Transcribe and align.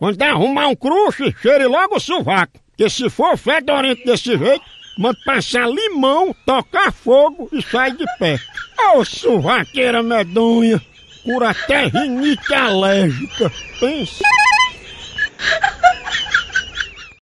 Quando 0.00 0.22
arrumar 0.22 0.68
um 0.68 0.74
cruxe, 0.74 1.36
cheire 1.42 1.66
logo 1.66 1.96
o 1.96 2.00
sovaco. 2.00 2.58
que 2.74 2.88
se 2.88 3.10
for 3.10 3.36
fedorento 3.36 4.02
desse 4.06 4.34
jeito, 4.38 4.64
manda 4.96 5.18
passar 5.26 5.68
limão, 5.68 6.34
tocar 6.46 6.90
fogo 6.90 7.50
e 7.52 7.60
sai 7.60 7.92
de 7.92 8.06
pé. 8.18 8.38
Ô 8.94 9.04
sovaqueira 9.04 10.02
medonha, 10.02 10.80
cura 11.22 11.50
até 11.50 11.84
rinite 11.88 12.54
alérgica. 12.54 13.52
Pensa. 13.78 14.24